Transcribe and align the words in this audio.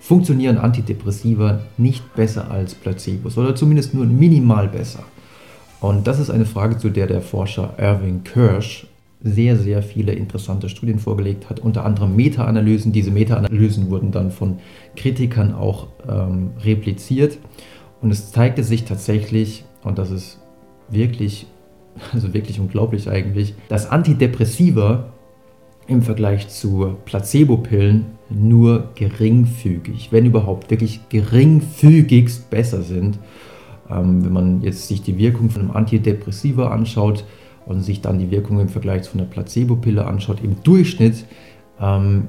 funktionieren 0.00 0.58
Antidepressiva 0.58 1.60
nicht 1.76 2.14
besser 2.14 2.50
als 2.50 2.74
Placebos 2.74 3.38
oder 3.38 3.54
zumindest 3.54 3.94
nur 3.94 4.06
minimal 4.06 4.68
besser. 4.68 5.04
Und 5.80 6.06
das 6.06 6.18
ist 6.18 6.30
eine 6.30 6.46
Frage, 6.46 6.78
zu 6.78 6.90
der 6.90 7.06
der 7.06 7.22
Forscher 7.22 7.74
Irving 7.78 8.24
Kirsch 8.24 8.86
sehr, 9.22 9.56
sehr 9.56 9.82
viele 9.82 10.12
interessante 10.12 10.68
Studien 10.68 10.98
vorgelegt 10.98 11.50
hat, 11.50 11.60
unter 11.60 11.84
anderem 11.84 12.16
Meta-Analysen. 12.16 12.92
Diese 12.92 13.10
Meta-Analysen 13.10 13.90
wurden 13.90 14.12
dann 14.12 14.30
von 14.30 14.58
Kritikern 14.96 15.54
auch 15.54 15.88
ähm, 16.08 16.52
repliziert. 16.64 17.38
Und 18.00 18.10
es 18.10 18.32
zeigte 18.32 18.64
sich 18.64 18.84
tatsächlich, 18.84 19.64
und 19.82 19.98
das 19.98 20.10
ist 20.10 20.40
wirklich, 20.88 21.46
also 22.12 22.32
wirklich 22.32 22.60
unglaublich 22.60 23.10
eigentlich, 23.10 23.54
dass 23.68 23.90
Antidepressiva 23.90 25.12
im 25.90 26.02
Vergleich 26.02 26.48
zu 26.48 26.96
Placebo-Pillen 27.04 28.06
nur 28.30 28.90
geringfügig, 28.94 30.12
wenn 30.12 30.24
überhaupt 30.24 30.70
wirklich 30.70 31.00
geringfügigst 31.08 32.48
besser 32.48 32.82
sind. 32.82 33.18
Ähm, 33.90 34.24
wenn 34.24 34.32
man 34.32 34.62
jetzt 34.62 34.86
sich 34.86 35.02
die 35.02 35.18
Wirkung 35.18 35.50
von 35.50 35.62
einem 35.62 35.70
Antidepressiva 35.72 36.68
anschaut 36.68 37.24
und 37.66 37.82
sich 37.82 38.00
dann 38.00 38.20
die 38.20 38.30
Wirkung 38.30 38.60
im 38.60 38.68
Vergleich 38.68 39.02
zu 39.02 39.14
einer 39.14 39.26
Placebo-Pille 39.26 40.06
anschaut, 40.06 40.44
im 40.44 40.62
Durchschnitt 40.62 41.24
ähm, 41.80 42.28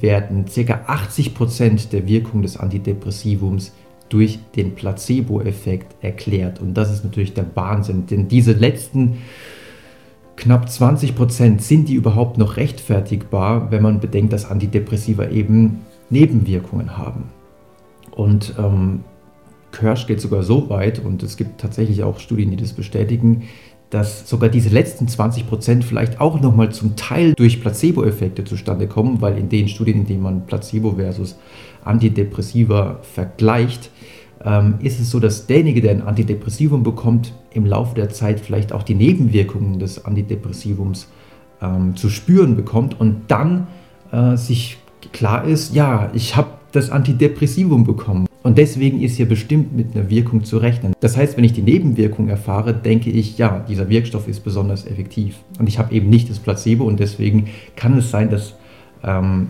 werden 0.00 0.44
ca. 0.44 0.84
80% 0.86 1.90
der 1.90 2.06
Wirkung 2.06 2.42
des 2.42 2.56
Antidepressivums 2.56 3.72
durch 4.08 4.38
den 4.54 4.76
Placebo-Effekt 4.76 5.96
erklärt. 6.00 6.60
Und 6.60 6.74
das 6.74 6.92
ist 6.92 7.04
natürlich 7.04 7.34
der 7.34 7.46
Wahnsinn, 7.54 8.06
denn 8.06 8.28
diese 8.28 8.52
letzten 8.52 9.18
knapp 10.38 10.70
20 10.70 11.16
Prozent 11.16 11.62
sind 11.62 11.88
die 11.88 11.94
überhaupt 11.94 12.38
noch 12.38 12.56
rechtfertigbar, 12.56 13.70
wenn 13.70 13.82
man 13.82 14.00
bedenkt, 14.00 14.32
dass 14.32 14.50
Antidepressiva 14.50 15.28
eben 15.28 15.80
Nebenwirkungen 16.10 16.96
haben. 16.96 17.24
Und 18.12 18.54
ähm, 18.58 19.00
Kirsch 19.72 20.06
geht 20.06 20.20
sogar 20.20 20.42
so 20.42 20.70
weit, 20.70 21.04
und 21.04 21.22
es 21.22 21.36
gibt 21.36 21.60
tatsächlich 21.60 22.02
auch 22.02 22.20
Studien, 22.20 22.50
die 22.50 22.56
das 22.56 22.72
bestätigen, 22.72 23.48
dass 23.90 24.28
sogar 24.28 24.48
diese 24.48 24.68
letzten 24.68 25.08
20 25.08 25.48
Prozent 25.48 25.84
vielleicht 25.84 26.20
auch 26.20 26.40
nochmal 26.40 26.70
zum 26.70 26.94
Teil 26.94 27.34
durch 27.34 27.60
Placebo-Effekte 27.60 28.44
zustande 28.44 28.86
kommen, 28.86 29.20
weil 29.20 29.38
in 29.38 29.48
den 29.48 29.68
Studien, 29.68 30.00
in 30.00 30.06
denen 30.06 30.22
man 30.22 30.46
Placebo 30.46 30.92
versus 30.92 31.36
Antidepressiva 31.84 33.00
vergleicht, 33.02 33.90
ist 34.80 35.00
es 35.00 35.10
so, 35.10 35.18
dass 35.18 35.46
derjenige, 35.46 35.80
der 35.80 35.90
ein 35.90 36.02
Antidepressivum 36.02 36.84
bekommt, 36.84 37.32
im 37.52 37.66
Laufe 37.66 37.96
der 37.96 38.08
Zeit 38.10 38.38
vielleicht 38.38 38.72
auch 38.72 38.84
die 38.84 38.94
Nebenwirkungen 38.94 39.80
des 39.80 40.04
Antidepressivums 40.04 41.08
ähm, 41.60 41.96
zu 41.96 42.08
spüren 42.08 42.56
bekommt 42.56 43.00
und 43.00 43.22
dann 43.28 43.66
äh, 44.12 44.36
sich 44.36 44.78
klar 45.12 45.44
ist, 45.44 45.74
ja, 45.74 46.10
ich 46.14 46.36
habe 46.36 46.48
das 46.72 46.90
Antidepressivum 46.90 47.84
bekommen. 47.84 48.26
Und 48.42 48.58
deswegen 48.58 49.00
ist 49.00 49.16
hier 49.16 49.28
bestimmt 49.28 49.76
mit 49.76 49.94
einer 49.94 50.08
Wirkung 50.08 50.44
zu 50.44 50.58
rechnen. 50.58 50.94
Das 51.00 51.16
heißt, 51.16 51.36
wenn 51.36 51.44
ich 51.44 51.52
die 51.52 51.62
Nebenwirkung 51.62 52.28
erfahre, 52.28 52.72
denke 52.72 53.10
ich, 53.10 53.36
ja, 53.36 53.64
dieser 53.68 53.88
Wirkstoff 53.88 54.28
ist 54.28 54.44
besonders 54.44 54.86
effektiv. 54.86 55.36
Und 55.58 55.68
ich 55.68 55.78
habe 55.78 55.92
eben 55.94 56.08
nicht 56.08 56.30
das 56.30 56.38
Placebo 56.38 56.84
und 56.84 57.00
deswegen 57.00 57.48
kann 57.74 57.98
es 57.98 58.10
sein, 58.10 58.30
dass 58.30 58.54
ähm, 59.02 59.48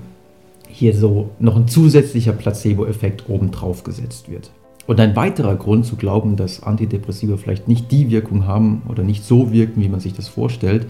hier 0.69 0.95
so 0.95 1.31
noch 1.39 1.57
ein 1.57 1.69
zusätzlicher 1.69 2.33
Placebo-Effekt 2.33 3.29
obendrauf 3.29 3.85
gesetzt 3.85 4.31
wird. 4.31 4.51
Und 4.89 4.99
ein 5.01 5.15
weiterer 5.17 5.55
Grund 5.55 5.85
zu 5.85 5.97
glauben, 5.97 6.37
dass 6.37 6.63
Antidepressiva 6.63 7.37
vielleicht 7.37 7.69
nicht 7.69 7.93
die 7.93 8.11
Wirkung 8.11 8.47
haben 8.47 8.81
oder 8.89 9.03
nicht 9.03 9.23
so 9.23 9.53
wirken, 9.53 9.83
wie 9.83 9.89
man 9.91 10.01
sich 10.01 10.15
das 10.15 10.29
vorstellt, 10.29 10.87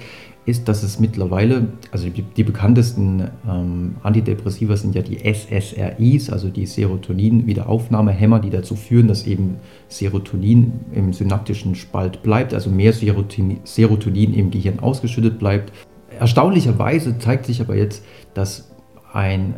ist, 0.47 0.69
dass 0.69 0.85
es 0.85 1.01
mittlerweile, 1.01 1.67
also 1.91 2.09
die, 2.09 2.23
die 2.23 2.45
bekanntesten 2.45 3.25
ähm, 3.45 3.97
Antidepressiva 4.05 4.77
sind 4.77 4.95
ja 4.95 5.03
die 5.03 5.19
SSRIs, 5.19 6.31
also 6.31 6.49
die 6.49 6.67
Serotonin-Wiederaufnahmehämmer, 6.67 8.39
die 8.39 8.51
dazu 8.51 8.77
führen, 8.77 9.09
dass 9.09 9.27
eben 9.27 9.57
Serotonin 9.89 10.75
im 10.93 11.13
synaptischen 11.13 11.75
Spalt 11.75 12.23
bleibt, 12.23 12.55
also 12.55 12.71
mehr 12.71 12.93
Serotonin, 12.93 13.59
Serotonin 13.65 14.33
im 14.33 14.53
Gehirn 14.53 14.79
ausgeschüttet 14.79 15.41
bleibt. 15.41 15.73
Erstaunlicherweise 16.21 17.19
zeigt 17.19 17.47
sich 17.47 17.61
aber 17.61 17.75
jetzt, 17.75 18.05
dass 18.33 18.71
ein 19.13 19.57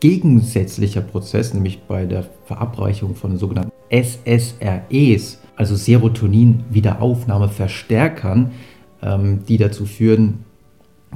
gegensätzlicher 0.00 1.02
Prozess, 1.02 1.54
nämlich 1.54 1.82
bei 1.82 2.06
der 2.06 2.24
Verabreichung 2.44 3.14
von 3.14 3.36
sogenannten 3.36 3.70
SSREs, 3.90 5.38
also 5.56 5.76
Serotonin-Wiederaufnahmeverstärkern, 5.76 8.50
ähm, 9.02 9.40
die 9.46 9.58
dazu 9.58 9.84
führen, 9.84 10.44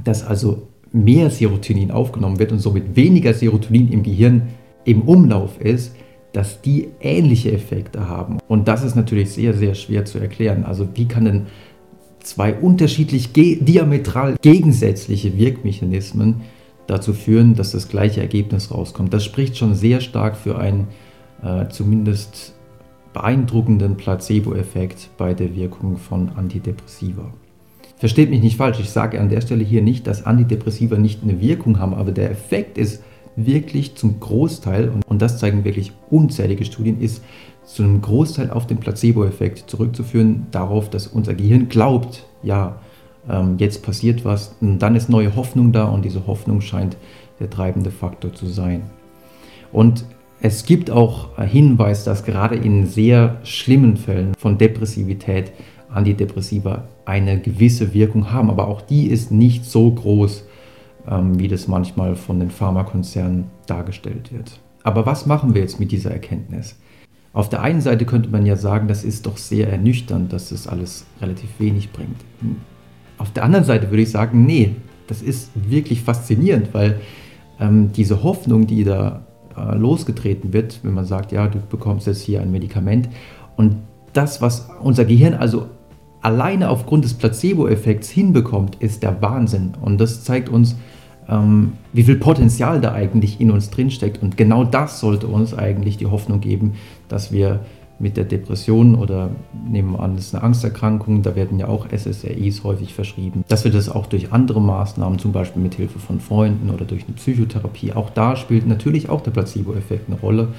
dass 0.03 0.25
also 0.25 0.67
mehr 0.91 1.29
Serotonin 1.29 1.91
aufgenommen 1.91 2.39
wird 2.39 2.51
und 2.51 2.59
somit 2.59 2.95
weniger 2.95 3.33
Serotonin 3.33 3.91
im 3.91 4.03
Gehirn 4.03 4.49
im 4.85 5.01
Umlauf 5.01 5.59
ist, 5.59 5.95
dass 6.31 6.61
die 6.61 6.89
ähnliche 7.01 7.51
Effekte 7.51 8.09
haben. 8.09 8.37
Und 8.47 8.67
das 8.67 8.83
ist 8.83 8.95
natürlich 8.95 9.31
sehr, 9.31 9.53
sehr 9.53 9.73
schwer 9.73 10.05
zu 10.05 10.19
erklären. 10.19 10.65
Also 10.65 10.87
wie 10.93 11.07
kann 11.07 11.25
denn 11.25 11.47
zwei 12.19 12.53
unterschiedlich 12.53 13.33
diametral 13.33 14.35
gegensätzliche 14.41 15.37
Wirkmechanismen 15.37 16.41
dazu 16.87 17.13
führen, 17.13 17.55
dass 17.55 17.71
das 17.71 17.87
gleiche 17.87 18.21
Ergebnis 18.21 18.71
rauskommt. 18.71 19.13
Das 19.13 19.23
spricht 19.23 19.57
schon 19.57 19.75
sehr 19.75 20.01
stark 20.01 20.35
für 20.35 20.57
einen 20.57 20.87
äh, 21.43 21.67
zumindest 21.69 22.53
beeindruckenden 23.13 23.95
Placebo-Effekt 23.95 25.09
bei 25.17 25.33
der 25.33 25.55
Wirkung 25.55 25.97
von 25.97 26.29
Antidepressiva. 26.35 27.33
Versteht 27.97 28.29
mich 28.29 28.41
nicht 28.41 28.57
falsch, 28.57 28.79
ich 28.79 28.89
sage 28.89 29.21
an 29.21 29.29
der 29.29 29.39
Stelle 29.41 29.63
hier 29.63 29.81
nicht, 29.81 30.05
dass 30.05 30.25
Antidepressiva 30.25 30.97
nicht 30.97 31.23
eine 31.23 31.39
Wirkung 31.39 31.79
haben, 31.79 31.93
aber 31.93 32.11
der 32.11 32.29
Effekt 32.29 32.77
ist 32.77 33.01
wirklich 33.37 33.95
zum 33.95 34.19
Großteil, 34.19 34.89
und, 34.89 35.05
und 35.07 35.21
das 35.21 35.39
zeigen 35.39 35.63
wirklich 35.63 35.93
unzählige 36.09 36.65
Studien, 36.65 36.99
ist 36.99 37.23
zu 37.63 37.83
einem 37.83 38.01
Großteil 38.01 38.51
auf 38.51 38.67
den 38.67 38.77
Placebo-Effekt 38.77 39.69
zurückzuführen, 39.69 40.47
darauf, 40.51 40.89
dass 40.89 41.07
unser 41.07 41.33
Gehirn 41.33 41.69
glaubt, 41.69 42.25
ja, 42.43 42.79
ähm, 43.29 43.55
jetzt 43.57 43.83
passiert 43.83 44.25
was, 44.25 44.55
und 44.61 44.79
dann 44.79 44.95
ist 44.95 45.09
neue 45.09 45.35
Hoffnung 45.35 45.71
da 45.71 45.85
und 45.85 46.05
diese 46.05 46.27
Hoffnung 46.27 46.61
scheint 46.61 46.97
der 47.39 47.49
treibende 47.49 47.91
Faktor 47.91 48.33
zu 48.33 48.47
sein. 48.47 48.83
Und 49.71 50.05
es 50.41 50.65
gibt 50.65 50.91
auch 50.91 51.37
Hinweis, 51.39 52.03
dass 52.03 52.23
gerade 52.23 52.55
in 52.55 52.85
sehr 52.85 53.37
schlimmen 53.43 53.97
Fällen 53.97 54.33
von 54.37 54.57
Depressivität 54.57 55.51
Antidepressiva 55.89 56.83
eine 57.05 57.39
gewisse 57.39 57.93
Wirkung 57.93 58.31
haben, 58.31 58.49
aber 58.49 58.67
auch 58.67 58.81
die 58.81 59.07
ist 59.07 59.31
nicht 59.31 59.65
so 59.65 59.91
groß, 59.91 60.43
ähm, 61.09 61.39
wie 61.39 61.47
das 61.47 61.67
manchmal 61.67 62.15
von 62.15 62.39
den 62.39 62.49
Pharmakonzernen 62.49 63.45
dargestellt 63.65 64.31
wird. 64.33 64.59
Aber 64.83 65.05
was 65.05 65.25
machen 65.25 65.55
wir 65.55 65.61
jetzt 65.61 65.79
mit 65.79 65.91
dieser 65.91 66.11
Erkenntnis? 66.11 66.77
Auf 67.33 67.49
der 67.49 67.61
einen 67.61 67.81
Seite 67.81 68.05
könnte 68.05 68.29
man 68.29 68.45
ja 68.45 68.55
sagen, 68.55 68.87
das 68.87 69.03
ist 69.03 69.25
doch 69.25 69.37
sehr 69.37 69.69
ernüchternd, 69.69 70.31
dass 70.31 70.49
das 70.49 70.67
alles 70.67 71.05
relativ 71.21 71.49
wenig 71.59 71.91
bringt. 71.91 72.17
Auf 73.17 73.31
der 73.31 73.43
anderen 73.43 73.65
Seite 73.65 73.89
würde 73.89 74.03
ich 74.03 74.11
sagen, 74.11 74.45
nee, 74.45 74.75
das 75.07 75.21
ist 75.21 75.51
wirklich 75.55 76.01
faszinierend, 76.01 76.73
weil 76.73 76.99
ähm, 77.59 77.91
diese 77.93 78.23
Hoffnung, 78.23 78.67
die 78.67 78.83
da 78.83 79.25
äh, 79.57 79.75
losgetreten 79.75 80.53
wird, 80.53 80.79
wenn 80.83 80.93
man 80.93 81.05
sagt, 81.05 81.31
ja, 81.31 81.47
du 81.47 81.59
bekommst 81.59 82.07
jetzt 82.07 82.21
hier 82.21 82.41
ein 82.41 82.51
Medikament 82.51 83.09
und 83.55 83.77
das, 84.13 84.41
was 84.41 84.69
unser 84.81 85.05
Gehirn 85.05 85.33
also 85.33 85.67
alleine 86.21 86.69
aufgrund 86.69 87.05
des 87.05 87.13
Placebo-Effekts 87.13 88.09
hinbekommt, 88.09 88.77
ist 88.79 89.03
der 89.03 89.21
Wahnsinn. 89.21 89.73
Und 89.79 89.99
das 89.99 90.23
zeigt 90.23 90.49
uns, 90.49 90.75
ähm, 91.29 91.73
wie 91.93 92.03
viel 92.03 92.15
Potenzial 92.15 92.81
da 92.81 92.93
eigentlich 92.93 93.39
in 93.39 93.51
uns 93.51 93.69
drinsteckt. 93.69 94.23
Und 94.23 94.35
genau 94.35 94.63
das 94.63 94.99
sollte 94.99 95.27
uns 95.27 95.53
eigentlich 95.53 95.97
die 95.97 96.07
Hoffnung 96.07 96.39
geben, 96.39 96.73
dass 97.09 97.31
wir 97.31 97.59
mit 97.97 98.17
der 98.17 98.25
Depression 98.25 98.95
oder 98.95 99.29
nehmen 99.69 99.93
wir 99.93 99.99
an, 100.01 100.15
das 100.15 100.27
ist 100.27 100.35
eine 100.35 100.43
Angsterkrankung, 100.43 101.21
da 101.21 101.35
werden 101.35 101.59
ja 101.59 101.67
auch 101.67 101.87
SSRIs 101.89 102.63
häufig 102.63 102.93
verschrieben, 102.93 103.45
dass 103.47 103.63
wir 103.63 103.71
das 103.71 103.89
auch 103.89 104.07
durch 104.07 104.33
andere 104.33 104.61
Maßnahmen, 104.61 105.17
zum 105.17 105.31
Beispiel 105.31 105.61
mit 105.61 105.75
Hilfe 105.75 105.99
von 105.99 106.19
Freunden 106.19 106.69
oder 106.69 106.85
durch 106.85 107.05
eine 107.05 107.15
Psychotherapie, 107.15 107.93
auch 107.93 108.09
da 108.09 108.35
spielt 108.35 108.67
natürlich 108.67 109.09
auch 109.09 109.21
der 109.21 109.31
Placebo-Effekt 109.31 110.09
eine 110.09 110.19
Rolle, 110.19 110.49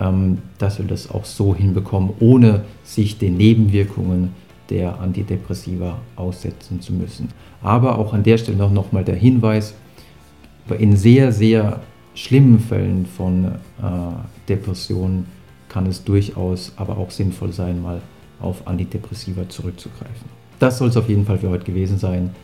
ähm, 0.00 0.38
dass 0.58 0.78
wir 0.78 0.86
das 0.86 1.10
auch 1.10 1.24
so 1.24 1.54
hinbekommen, 1.54 2.10
ohne 2.20 2.62
sich 2.84 3.18
den 3.18 3.36
Nebenwirkungen 3.38 4.32
der 4.68 5.00
Antidepressiva 5.00 5.98
aussetzen 6.16 6.80
zu 6.80 6.92
müssen. 6.92 7.28
Aber 7.62 7.98
auch 7.98 8.12
an 8.12 8.22
der 8.22 8.36
Stelle 8.36 8.58
noch, 8.58 8.72
noch 8.72 8.92
mal 8.92 9.04
der 9.04 9.14
Hinweis, 9.14 9.74
in 10.78 10.96
sehr, 10.96 11.32
sehr 11.32 11.80
schlimmen 12.14 12.58
Fällen 12.58 13.06
von 13.06 13.44
äh, 13.44 13.50
Depressionen 14.48 15.26
kann 15.76 15.84
es 15.84 16.04
durchaus 16.04 16.72
aber 16.76 16.96
auch 16.96 17.10
sinnvoll 17.10 17.52
sein, 17.52 17.82
mal 17.82 18.00
auf 18.40 18.66
Antidepressiva 18.66 19.46
zurückzugreifen. 19.46 20.26
Das 20.58 20.78
soll 20.78 20.88
es 20.88 20.96
auf 20.96 21.06
jeden 21.06 21.26
Fall 21.26 21.36
für 21.36 21.50
heute 21.50 21.66
gewesen 21.66 21.98
sein. 21.98 22.34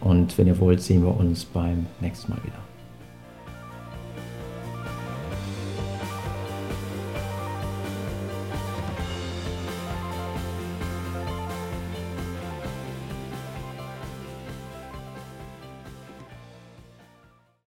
Und 0.00 0.38
wenn 0.38 0.46
ihr 0.46 0.60
wollt, 0.60 0.80
sehen 0.80 1.02
wir 1.02 1.16
uns 1.16 1.44
beim 1.44 1.86
nächsten 2.00 2.30
Mal 2.30 2.38
wieder. 2.44 2.58